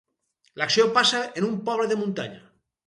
[0.61, 2.47] L'acció passa en un poble de muntanya.